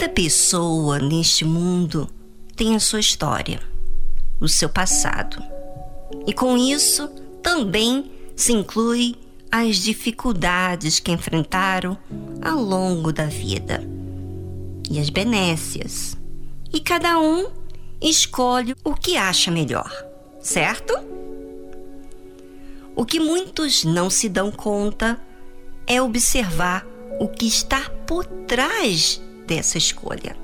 Cada 0.00 0.14
pessoa 0.14 0.98
neste 0.98 1.44
mundo 1.44 2.08
tem 2.56 2.74
a 2.74 2.80
sua 2.80 3.00
história, 3.00 3.60
o 4.40 4.48
seu 4.48 4.66
passado. 4.66 5.42
E 6.26 6.32
com 6.32 6.56
isso 6.56 7.06
também 7.42 8.10
se 8.34 8.50
inclui 8.50 9.14
as 9.52 9.76
dificuldades 9.76 10.98
que 10.98 11.12
enfrentaram 11.12 11.98
ao 12.40 12.58
longo 12.62 13.12
da 13.12 13.26
vida 13.26 13.86
e 14.90 14.98
as 14.98 15.10
benécias. 15.10 16.16
E 16.72 16.80
cada 16.80 17.18
um 17.18 17.50
escolhe 18.00 18.74
o 18.82 18.94
que 18.94 19.18
acha 19.18 19.50
melhor, 19.50 19.92
certo? 20.40 20.94
O 22.96 23.04
que 23.04 23.20
muitos 23.20 23.84
não 23.84 24.08
se 24.08 24.30
dão 24.30 24.50
conta 24.50 25.20
é 25.86 26.00
observar 26.00 26.86
o 27.20 27.28
que 27.28 27.46
está 27.46 27.90
por 28.06 28.24
trás 28.24 29.20
dessa 29.50 29.76
escolha. 29.76 30.36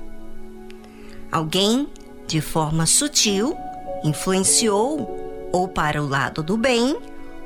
Alguém, 1.31 1.87
de 2.27 2.41
forma 2.41 2.85
sutil, 2.85 3.55
influenciou 4.03 5.49
ou 5.53 5.65
para 5.69 6.03
o 6.03 6.07
lado 6.07 6.43
do 6.43 6.57
bem 6.57 6.97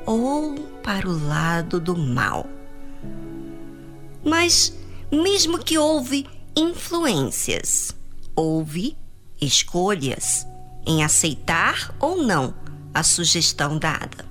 ou 0.04 0.56
para 0.82 1.08
o 1.08 1.28
lado 1.28 1.78
do 1.78 1.96
mal. 1.96 2.48
Mas, 4.24 4.76
mesmo 5.10 5.56
que 5.56 5.78
houve 5.78 6.26
influências, 6.56 7.94
houve 8.34 8.96
escolhas 9.40 10.44
em 10.84 11.04
aceitar 11.04 11.94
ou 12.00 12.24
não 12.24 12.52
a 12.92 13.04
sugestão 13.04 13.78
dada. 13.78 14.26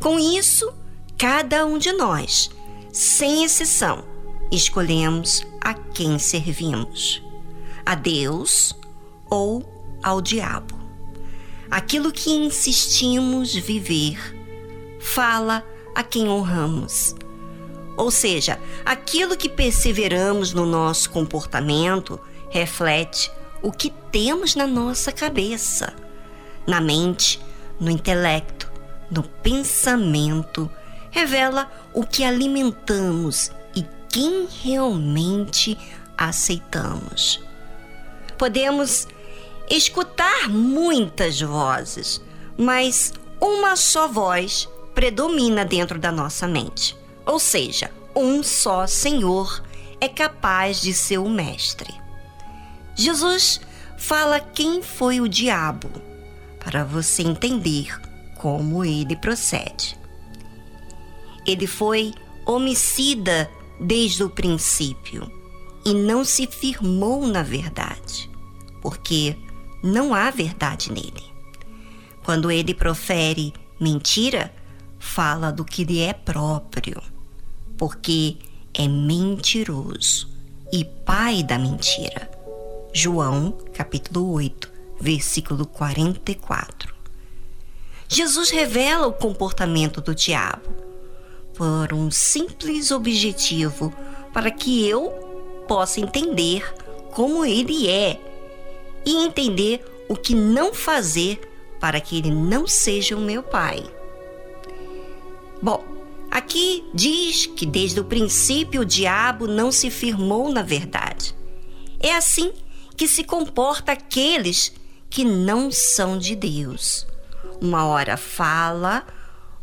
Com 0.00 0.18
isso, 0.18 0.72
cada 1.16 1.64
um 1.64 1.78
de 1.78 1.92
nós, 1.92 2.50
sem 2.92 3.44
exceção, 3.44 4.15
escolhemos 4.50 5.46
a 5.60 5.74
quem 5.74 6.18
servimos: 6.18 7.22
a 7.84 7.94
Deus 7.94 8.76
ou 9.28 9.64
ao 10.02 10.20
diabo. 10.20 10.78
Aquilo 11.70 12.12
que 12.12 12.30
insistimos 12.30 13.54
viver 13.54 14.36
fala 15.00 15.64
a 15.94 16.02
quem 16.02 16.28
honramos. 16.28 17.14
Ou 17.96 18.10
seja, 18.10 18.60
aquilo 18.84 19.36
que 19.36 19.48
perseveramos 19.48 20.52
no 20.52 20.66
nosso 20.66 21.10
comportamento 21.10 22.20
reflete 22.50 23.30
o 23.62 23.72
que 23.72 23.90
temos 24.12 24.54
na 24.54 24.66
nossa 24.66 25.10
cabeça, 25.10 25.94
na 26.66 26.80
mente, 26.80 27.40
no 27.80 27.90
intelecto, 27.90 28.70
no 29.10 29.22
pensamento, 29.22 30.70
revela 31.10 31.70
o 31.94 32.04
que 32.04 32.22
alimentamos 32.22 33.50
quem 34.16 34.48
realmente 34.62 35.76
aceitamos. 36.16 37.38
Podemos 38.38 39.06
escutar 39.68 40.48
muitas 40.48 41.38
vozes, 41.38 42.22
mas 42.56 43.12
uma 43.38 43.76
só 43.76 44.08
voz 44.08 44.66
predomina 44.94 45.66
dentro 45.66 45.98
da 45.98 46.10
nossa 46.10 46.48
mente. 46.48 46.96
Ou 47.26 47.38
seja, 47.38 47.90
um 48.14 48.42
só 48.42 48.86
Senhor 48.86 49.62
é 50.00 50.08
capaz 50.08 50.80
de 50.80 50.94
ser 50.94 51.18
o 51.18 51.28
Mestre. 51.28 51.92
Jesus 52.94 53.60
fala 53.98 54.40
quem 54.40 54.80
foi 54.80 55.20
o 55.20 55.28
diabo, 55.28 55.90
para 56.58 56.84
você 56.84 57.20
entender 57.20 57.94
como 58.34 58.82
ele 58.82 59.14
procede. 59.14 59.94
Ele 61.46 61.66
foi 61.66 62.14
homicida 62.46 63.50
desde 63.78 64.24
o 64.24 64.30
princípio 64.30 65.30
e 65.84 65.94
não 65.94 66.24
se 66.24 66.46
firmou 66.46 67.26
na 67.26 67.42
verdade, 67.42 68.30
porque 68.82 69.36
não 69.82 70.14
há 70.14 70.30
verdade 70.30 70.90
nele. 70.90 71.24
Quando 72.24 72.50
ele 72.50 72.74
profere 72.74 73.52
mentira, 73.80 74.52
fala 74.98 75.52
do 75.52 75.64
que 75.64 75.84
lhe 75.84 76.00
é 76.00 76.12
próprio, 76.12 77.00
porque 77.78 78.38
é 78.74 78.88
mentiroso 78.88 80.28
e 80.72 80.84
pai 80.84 81.42
da 81.42 81.58
mentira. 81.58 82.30
João, 82.92 83.52
capítulo 83.72 84.32
8, 84.32 84.72
versículo 85.00 85.66
44. 85.66 86.94
Jesus 88.08 88.50
revela 88.50 89.06
o 89.06 89.12
comportamento 89.12 90.00
do 90.00 90.14
diabo 90.14 90.85
por 91.56 91.92
um 91.92 92.10
simples 92.10 92.90
objetivo 92.90 93.92
para 94.32 94.50
que 94.50 94.86
eu 94.86 95.10
possa 95.66 96.00
entender 96.00 96.62
como 97.12 97.44
ele 97.44 97.88
é 97.88 98.20
e 99.04 99.24
entender 99.24 99.84
o 100.08 100.14
que 100.16 100.34
não 100.34 100.74
fazer 100.74 101.40
para 101.80 102.00
que 102.00 102.18
ele 102.18 102.30
não 102.30 102.66
seja 102.66 103.16
o 103.16 103.20
meu 103.20 103.42
pai. 103.42 103.84
Bom, 105.62 105.84
aqui 106.30 106.84
diz 106.92 107.46
que 107.46 107.64
desde 107.64 108.00
o 108.00 108.04
princípio 108.04 108.82
o 108.82 108.84
diabo 108.84 109.46
não 109.46 109.72
se 109.72 109.90
firmou 109.90 110.52
na 110.52 110.62
verdade. 110.62 111.34
É 112.00 112.14
assim 112.14 112.52
que 112.96 113.08
se 113.08 113.24
comporta 113.24 113.92
aqueles 113.92 114.72
que 115.08 115.24
não 115.24 115.70
são 115.70 116.18
de 116.18 116.36
Deus. 116.36 117.06
Uma 117.60 117.86
hora 117.86 118.16
fala 118.16 119.06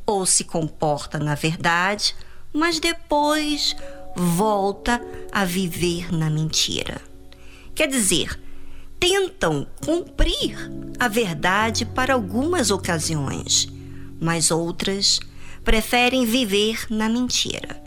ou 0.06 0.26
se 0.26 0.44
comporta 0.44 1.20
na 1.20 1.36
verdade, 1.36 2.16
mas 2.54 2.80
depois 2.80 3.76
volta 4.16 5.02
a 5.32 5.44
viver 5.46 6.14
na 6.14 6.30
mentira. 6.30 7.02
Quer 7.74 7.88
dizer, 7.88 8.40
tentam 9.00 9.68
cumprir 9.84 10.56
a 11.00 11.08
verdade 11.08 11.86
para 11.86 12.14
algumas 12.14 12.70
ocasiões, 12.70 13.68
mas 14.20 14.52
outras 14.52 15.20
preferem 15.64 16.26
viver 16.26 16.86
na 16.90 17.10
mentira, 17.10 17.82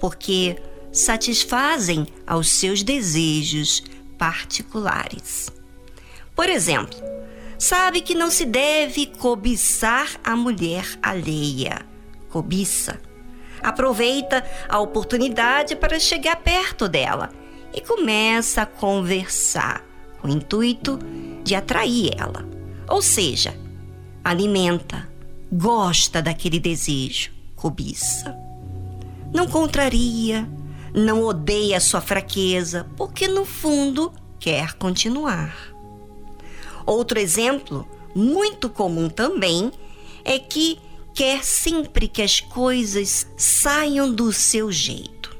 porque 0.00 0.56
satisfazem 0.92 2.06
aos 2.26 2.48
seus 2.48 2.82
desejos 2.82 3.82
particulares. 4.16 5.50
Por 6.36 6.48
exemplo, 6.48 6.98
sabe 7.58 8.00
que 8.00 8.14
não 8.14 8.30
se 8.30 8.44
deve 8.44 9.06
cobiçar 9.06 10.08
a 10.22 10.36
mulher 10.36 10.86
alheia. 11.02 11.86
Cobiça. 12.28 13.00
Aproveita 13.62 14.44
a 14.68 14.78
oportunidade 14.78 15.74
para 15.74 15.98
chegar 15.98 16.36
perto 16.36 16.88
dela 16.88 17.30
e 17.72 17.80
começa 17.80 18.62
a 18.62 18.66
conversar 18.66 19.84
com 20.20 20.28
o 20.28 20.30
intuito 20.30 20.98
de 21.42 21.54
atrair 21.54 22.10
ela. 22.18 22.46
Ou 22.88 23.00
seja, 23.00 23.54
alimenta, 24.22 25.08
gosta 25.50 26.20
daquele 26.20 26.60
desejo, 26.60 27.30
cobiça. 27.56 28.36
Não 29.32 29.46
contraria, 29.48 30.48
não 30.94 31.22
odeia 31.22 31.80
sua 31.80 32.00
fraqueza, 32.00 32.86
porque 32.96 33.26
no 33.26 33.44
fundo 33.44 34.12
quer 34.38 34.74
continuar. 34.74 35.73
Outro 36.86 37.18
exemplo, 37.18 37.88
muito 38.14 38.68
comum 38.68 39.08
também, 39.08 39.72
é 40.24 40.38
que 40.38 40.78
quer 41.14 41.44
sempre 41.44 42.08
que 42.08 42.22
as 42.22 42.40
coisas 42.40 43.26
saiam 43.36 44.12
do 44.12 44.32
seu 44.32 44.70
jeito. 44.70 45.36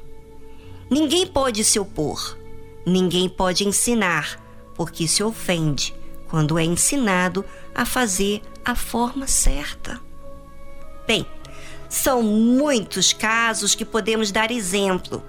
Ninguém 0.89 1.25
pode 1.25 1.63
se 1.63 1.79
opor, 1.79 2.37
ninguém 2.85 3.27
pode 3.27 3.67
ensinar, 3.67 4.41
porque 4.75 5.07
se 5.07 5.23
ofende 5.23 5.93
quando 6.27 6.57
é 6.57 6.63
ensinado 6.63 7.43
a 7.73 7.85
fazer 7.85 8.41
a 8.63 8.75
forma 8.75 9.27
certa. 9.27 9.99
Bem, 11.07 11.25
são 11.89 12.21
muitos 12.21 13.13
casos 13.13 13.75
que 13.75 13.85
podemos 13.85 14.31
dar 14.31 14.51
exemplo 14.51 15.23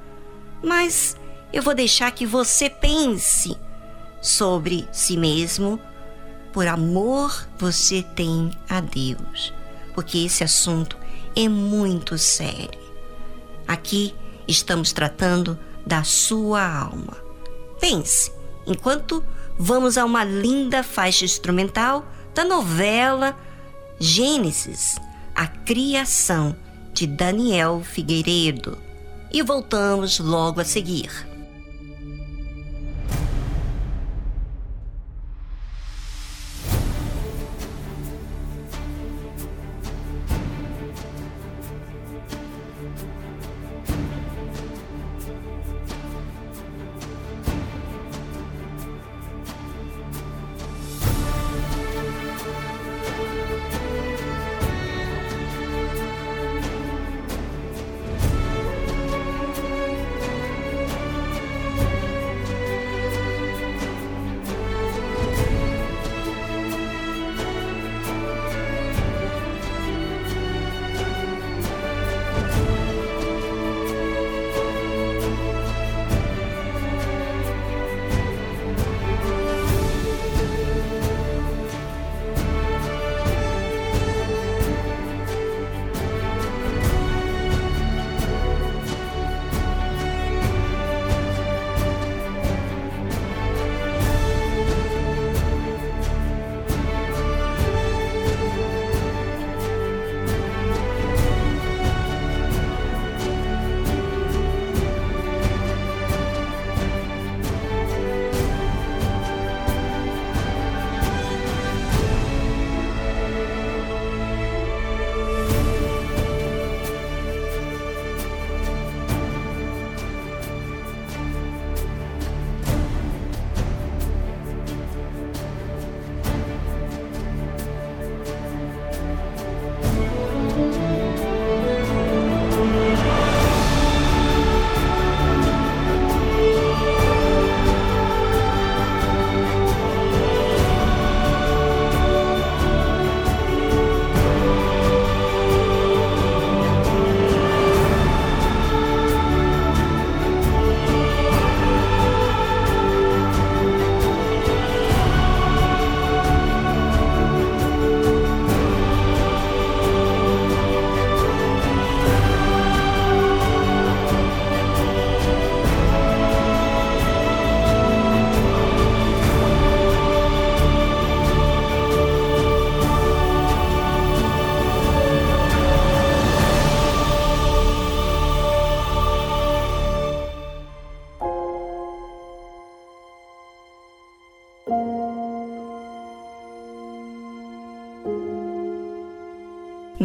mas 0.63 1.17
eu 1.53 1.63
vou 1.63 1.75
deixar 1.75 2.11
que 2.11 2.27
você 2.27 2.69
pense 2.69 3.57
sobre 4.21 4.87
si 4.93 5.17
mesmo. 5.17 5.81
Por 6.57 6.67
amor 6.67 7.47
você 7.59 8.03
tem 8.03 8.51
a 8.67 8.81
Deus, 8.81 9.53
porque 9.95 10.25
esse 10.25 10.43
assunto 10.43 10.97
é 11.37 11.51
muito 11.51 12.17
sério. 12.17 12.81
Aqui 13.69 14.15
estamos 14.49 14.91
tratando 14.91 15.59
da 15.87 16.03
sua 16.03 16.67
alma. 16.67 17.15
Pense, 17.79 18.33
enquanto 18.67 19.23
vamos 19.59 19.99
a 19.99 20.05
uma 20.07 20.25
linda 20.25 20.83
faixa 20.83 21.27
instrumental 21.27 22.07
da 22.35 22.43
novela 22.43 23.37
Gênesis, 24.01 24.97
a 25.35 25.47
criação 25.47 26.57
de 26.95 27.07
Daniel 27.07 27.83
Figueiredo 27.85 28.79
e 29.31 29.43
voltamos 29.43 30.19
logo 30.19 30.63
a 30.63 30.65
seguir. 30.65 31.36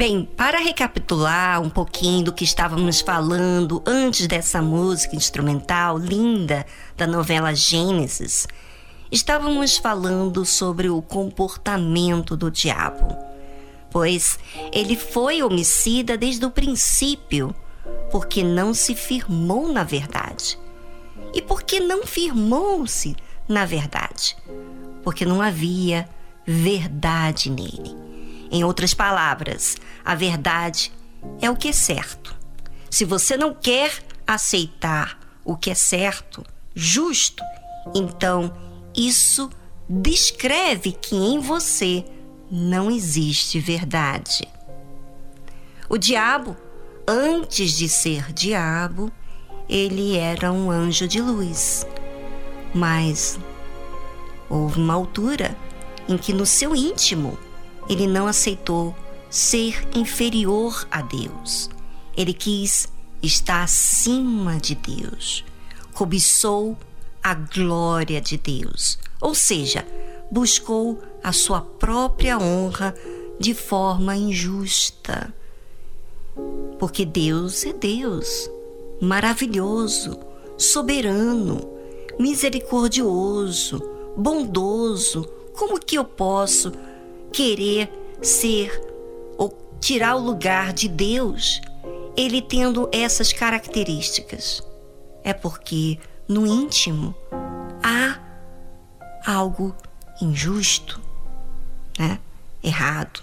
Bem, 0.02 0.28
para 0.36 0.58
recapitular 0.58 1.62
um 1.62 1.70
pouquinho 1.70 2.24
do 2.24 2.34
que 2.34 2.44
estávamos 2.44 3.02
falando 3.02 3.84
antes 3.86 4.26
dessa 4.26 4.60
música 4.60 5.16
instrumental 5.16 5.96
linda 5.96 6.66
da 6.98 7.06
novela 7.06 7.54
Gênesis, 7.54 8.48
estávamos 9.12 9.78
falando 9.78 10.44
sobre 10.44 10.90
o 10.90 11.04
comportamento 11.04 12.36
do 12.36 12.50
diabo, 12.50 13.16
pois 13.92 14.40
ele 14.74 14.96
foi 14.96 15.44
homicida 15.44 16.18
desde 16.18 16.44
o 16.48 16.50
princípio, 16.50 17.54
porque 18.12 18.44
não 18.44 18.74
se 18.74 18.96
firmou 18.96 19.72
na 19.72 19.84
verdade. 19.84 20.58
E 21.32 21.44
porque 21.44 21.80
não 21.80 22.08
firmou-se 22.08 23.16
na 23.48 23.66
verdade? 23.66 24.36
Porque 25.04 25.28
não 25.28 25.44
havia 25.44 26.10
verdade 26.48 27.52
nele. 27.52 28.01
Em 28.52 28.66
outras 28.66 28.94
palavras, 28.94 29.78
a 30.04 30.14
verdade 30.14 30.92
é 31.42 31.50
o 31.50 31.56
que 31.56 31.70
é 31.70 31.72
certo. 31.72 32.36
Se 32.90 33.06
você 33.06 33.38
não 33.38 33.54
quer 33.54 34.04
aceitar 34.28 35.18
o 35.46 35.56
que 35.56 35.72
é 35.72 35.76
certo, 35.76 36.44
justo, 36.76 37.42
então 37.96 38.54
isso 38.94 39.50
descreve 39.90 40.92
que 40.92 41.16
em 41.16 41.40
você 41.40 42.04
não 42.52 42.92
existe 42.92 43.58
verdade. 43.60 44.46
O 45.90 45.98
diabo, 45.98 46.58
antes 47.08 47.72
de 47.72 47.88
ser 47.88 48.34
diabo, 48.34 49.10
ele 49.70 50.18
era 50.18 50.52
um 50.52 50.70
anjo 50.70 51.08
de 51.08 51.22
luz. 51.22 51.88
Mas 52.74 53.40
houve 54.50 54.80
uma 54.80 54.94
altura 54.94 55.56
em 56.10 56.18
que 56.18 56.34
no 56.34 56.46
seu 56.46 56.76
íntimo 56.76 57.38
ele 57.90 58.08
não 58.08 58.28
aceitou 58.28 58.96
ser 59.30 59.88
inferior 59.96 60.88
a 60.92 61.02
Deus. 61.02 61.70
Ele 62.16 62.34
quis 62.34 62.88
estar 63.22 63.64
acima 63.64 64.58
de 64.58 64.76
Deus. 64.76 65.46
Cobiçou 65.94 66.78
a 67.24 67.34
glória 67.34 68.20
de 68.20 68.38
Deus. 68.38 68.98
Ou 69.20 69.36
seja, 69.36 69.86
buscou 70.30 71.02
a 71.24 71.32
sua 71.32 71.62
própria 71.62 72.38
honra 72.38 72.96
de 73.40 73.54
forma 73.54 74.16
injusta. 74.16 75.34
Porque 76.80 77.06
Deus 77.06 77.66
é 77.66 77.74
Deus, 77.74 78.50
maravilhoso, 79.02 80.20
soberano, 80.58 81.70
misericordioso, 82.20 83.80
bondoso. 84.18 85.24
Como 85.54 85.80
que 85.80 85.98
eu 85.98 86.06
posso 86.06 86.72
querer 87.32 87.90
ser 88.22 88.82
ou 89.38 89.50
tirar 89.80 90.16
o 90.16 90.20
lugar 90.20 90.74
de 90.74 90.88
Deus, 90.88 91.62
ele 92.16 92.42
tendo 92.42 92.90
essas 92.92 93.34
características. 93.34 94.62
É 95.24 95.34
porque 95.34 96.00
no 96.28 96.46
íntimo 96.46 97.16
há 97.84 98.20
algo 99.26 99.76
injusto, 100.22 101.02
né? 101.98 102.20
errado. 102.64 103.22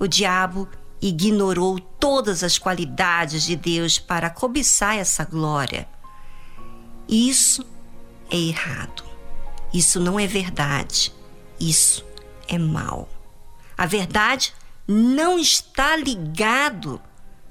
O 0.00 0.06
diabo 0.06 0.68
ignorou 1.00 1.78
todas 1.78 2.42
as 2.42 2.58
qualidades 2.58 3.44
de 3.44 3.56
Deus 3.56 3.98
para 3.98 4.30
cobiçar 4.30 4.96
essa 4.96 5.24
glória. 5.24 5.88
Isso 7.08 7.64
é 8.30 8.36
errado. 8.36 9.04
Isso 9.72 10.00
não 10.00 10.18
é 10.18 10.26
verdade. 10.26 11.12
Isso 11.60 12.03
é 12.48 12.58
mal. 12.58 13.08
A 13.76 13.86
verdade 13.86 14.52
não 14.86 15.38
está 15.38 15.96
ligado 15.96 17.00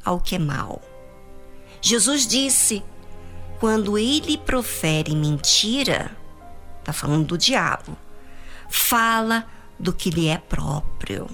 ao 0.04 0.20
que 0.20 0.36
é 0.36 0.40
mal. 0.40 0.82
Jesus 1.82 2.26
disse: 2.28 2.84
quando 3.60 3.98
ele 3.98 4.38
profere 4.38 5.16
mentira, 5.16 6.16
está 6.80 6.94
falando 6.94 7.28
do 7.28 7.38
diabo, 7.38 7.98
fala 8.70 9.46
do 9.80 9.92
que 9.92 10.10
lhe 10.10 10.28
é 10.28 10.38
próprio, 10.38 11.28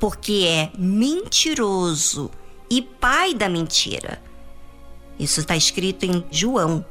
porque 0.00 0.44
é 0.46 0.70
mentiroso 0.78 2.30
e 2.70 2.82
pai 2.82 3.34
da 3.34 3.48
mentira. 3.48 4.22
Isso 5.18 5.40
está 5.40 5.56
escrito 5.56 6.04
em 6.04 6.24
João, 6.30 6.84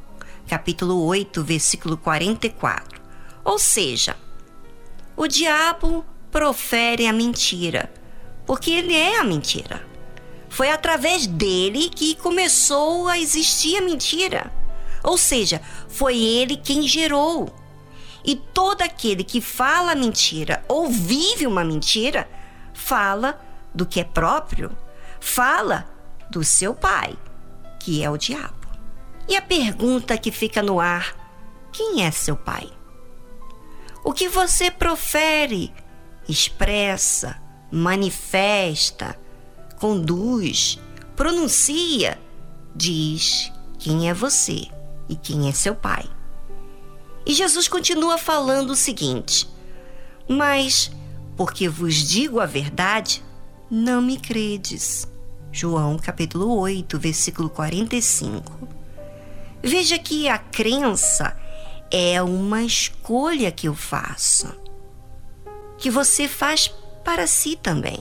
capítulo 0.46 1.02
8, 1.04 1.42
versículo 1.42 1.96
44. 1.96 3.00
Ou 3.44 3.58
seja, 3.58 4.16
o 5.18 5.26
diabo 5.26 6.06
profere 6.30 7.08
a 7.08 7.12
mentira, 7.12 7.92
porque 8.46 8.70
ele 8.70 8.94
é 8.94 9.18
a 9.18 9.24
mentira. 9.24 9.84
Foi 10.48 10.70
através 10.70 11.26
dele 11.26 11.90
que 11.90 12.14
começou 12.14 13.08
a 13.08 13.18
existir 13.18 13.78
a 13.78 13.80
mentira. 13.80 14.52
Ou 15.02 15.18
seja, 15.18 15.60
foi 15.88 16.16
ele 16.16 16.56
quem 16.56 16.86
gerou. 16.86 17.52
E 18.24 18.36
todo 18.36 18.82
aquele 18.82 19.24
que 19.24 19.40
fala 19.40 19.96
mentira 19.96 20.64
ou 20.68 20.88
vive 20.88 21.48
uma 21.48 21.64
mentira, 21.64 22.28
fala 22.72 23.40
do 23.74 23.84
que 23.84 23.98
é 23.98 24.04
próprio, 24.04 24.70
fala 25.18 25.84
do 26.30 26.44
seu 26.44 26.74
pai, 26.74 27.16
que 27.80 28.04
é 28.04 28.08
o 28.08 28.16
diabo. 28.16 28.68
E 29.26 29.34
a 29.34 29.42
pergunta 29.42 30.16
que 30.16 30.30
fica 30.30 30.62
no 30.62 30.78
ar: 30.78 31.16
quem 31.72 32.04
é 32.04 32.10
seu 32.12 32.36
pai? 32.36 32.77
O 34.04 34.12
que 34.12 34.28
você 34.28 34.70
profere 34.70 35.72
expressa, 36.28 37.40
manifesta, 37.70 39.18
conduz, 39.78 40.78
pronuncia, 41.16 42.18
diz 42.74 43.52
quem 43.78 44.08
é 44.08 44.14
você 44.14 44.66
e 45.08 45.16
quem 45.16 45.48
é 45.48 45.52
seu 45.52 45.74
pai. 45.74 46.08
E 47.26 47.34
Jesus 47.34 47.68
continua 47.68 48.16
falando 48.18 48.70
o 48.70 48.76
seguinte: 48.76 49.48
Mas, 50.28 50.90
porque 51.36 51.68
vos 51.68 51.94
digo 51.94 52.40
a 52.40 52.46
verdade, 52.46 53.22
não 53.70 54.00
me 54.00 54.18
credes. 54.18 55.06
João 55.50 55.98
capítulo 55.98 56.56
8, 56.58 56.98
versículo 56.98 57.50
45. 57.50 58.68
Veja 59.62 59.98
que 59.98 60.28
a 60.28 60.38
crença 60.38 61.36
é 61.90 62.22
uma 62.22 62.62
escolha 62.62 63.50
que 63.50 63.68
eu 63.68 63.74
faço 63.74 64.68
que 65.78 65.90
você 65.90 66.26
faz 66.26 66.68
para 67.04 67.26
si 67.26 67.56
também. 67.56 68.00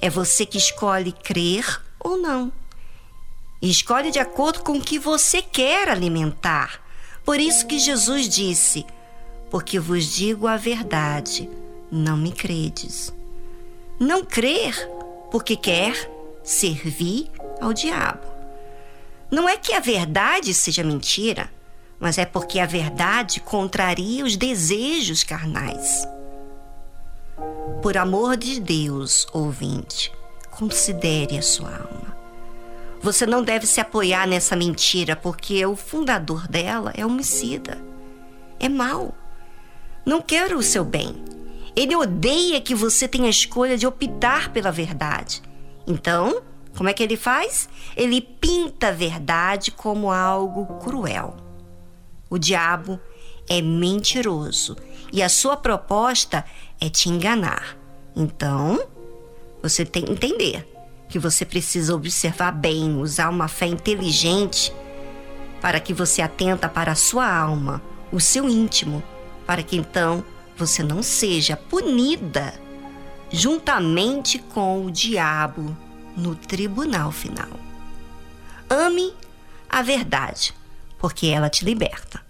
É 0.00 0.10
você 0.10 0.44
que 0.44 0.58
escolhe 0.58 1.10
crer 1.10 1.80
ou 1.98 2.18
não. 2.18 2.52
E 3.60 3.70
escolhe 3.70 4.10
de 4.10 4.18
acordo 4.18 4.60
com 4.62 4.76
o 4.76 4.80
que 4.80 4.98
você 4.98 5.40
quer 5.40 5.88
alimentar. 5.88 6.80
Por 7.24 7.40
isso 7.40 7.66
que 7.66 7.78
Jesus 7.78 8.28
disse: 8.28 8.84
Porque 9.50 9.78
vos 9.78 10.04
digo 10.04 10.46
a 10.46 10.56
verdade, 10.56 11.48
não 11.90 12.16
me 12.16 12.32
credes. 12.32 13.12
Não 13.98 14.24
crer 14.24 14.76
porque 15.30 15.56
quer 15.56 16.10
servir 16.42 17.30
ao 17.60 17.72
diabo. 17.72 18.26
Não 19.30 19.48
é 19.48 19.56
que 19.56 19.72
a 19.72 19.80
verdade 19.80 20.52
seja 20.52 20.82
mentira 20.82 21.48
mas 22.02 22.18
é 22.18 22.26
porque 22.26 22.58
a 22.58 22.66
verdade 22.66 23.38
contraria 23.38 24.24
os 24.24 24.36
desejos 24.36 25.22
carnais. 25.22 26.04
Por 27.80 27.96
amor 27.96 28.36
de 28.36 28.58
Deus, 28.58 29.24
ouvinte, 29.32 30.12
considere 30.50 31.38
a 31.38 31.42
sua 31.42 31.70
alma. 31.70 32.16
Você 33.00 33.24
não 33.24 33.40
deve 33.40 33.68
se 33.68 33.80
apoiar 33.80 34.26
nessa 34.26 34.56
mentira, 34.56 35.14
porque 35.14 35.64
o 35.64 35.76
fundador 35.76 36.48
dela 36.48 36.92
é 36.96 37.06
homicida. 37.06 37.78
É 38.58 38.68
mau. 38.68 39.14
Não 40.04 40.20
quer 40.20 40.52
o 40.56 40.62
seu 40.62 40.84
bem. 40.84 41.22
Ele 41.76 41.94
odeia 41.94 42.60
que 42.60 42.74
você 42.74 43.06
tenha 43.06 43.28
a 43.28 43.30
escolha 43.30 43.78
de 43.78 43.86
optar 43.86 44.52
pela 44.52 44.72
verdade. 44.72 45.40
Então, 45.86 46.42
como 46.76 46.88
é 46.88 46.92
que 46.92 47.02
ele 47.02 47.16
faz? 47.16 47.68
Ele 47.96 48.20
pinta 48.20 48.88
a 48.88 48.92
verdade 48.92 49.70
como 49.70 50.10
algo 50.10 50.80
cruel. 50.80 51.41
O 52.32 52.38
diabo 52.38 52.98
é 53.46 53.60
mentiroso 53.60 54.74
e 55.12 55.22
a 55.22 55.28
sua 55.28 55.54
proposta 55.54 56.42
é 56.80 56.88
te 56.88 57.10
enganar. 57.10 57.76
Então, 58.16 58.82
você 59.62 59.84
tem 59.84 60.02
que 60.02 60.12
entender 60.12 60.66
que 61.10 61.18
você 61.18 61.44
precisa 61.44 61.94
observar 61.94 62.52
bem, 62.52 62.96
usar 62.96 63.28
uma 63.28 63.48
fé 63.48 63.66
inteligente 63.66 64.72
para 65.60 65.78
que 65.78 65.92
você 65.92 66.22
atenta 66.22 66.70
para 66.70 66.92
a 66.92 66.94
sua 66.94 67.30
alma, 67.30 67.82
o 68.10 68.18
seu 68.18 68.48
íntimo, 68.48 69.02
para 69.46 69.62
que 69.62 69.76
então 69.76 70.24
você 70.56 70.82
não 70.82 71.02
seja 71.02 71.54
punida 71.54 72.54
juntamente 73.30 74.38
com 74.38 74.86
o 74.86 74.90
diabo 74.90 75.76
no 76.16 76.34
tribunal 76.34 77.12
final. 77.12 77.50
Ame 78.70 79.12
a 79.68 79.82
verdade 79.82 80.61
porque 81.02 81.26
ela 81.26 81.50
te 81.50 81.64
liberta. 81.64 82.24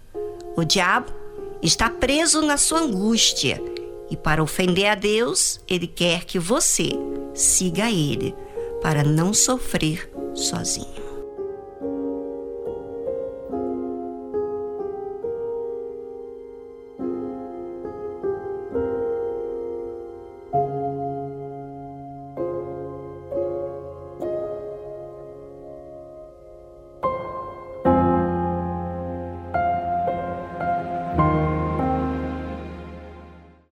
O 0.57 0.65
diabo 0.65 1.13
está 1.63 1.91
preso 1.91 2.41
na 2.43 2.57
sua 2.57 2.81
angústia 2.81 3.63
E 4.11 4.17
para 4.17 4.43
ofender 4.43 4.87
a 4.87 4.95
Deus, 4.95 5.61
ele 5.69 5.87
quer 5.87 6.25
que 6.25 6.39
você 6.39 6.91
siga 7.35 7.91
ele 7.91 8.35
para 8.83 9.05
não 9.05 9.33
sofrer 9.33 10.11
sozinho. 10.35 11.02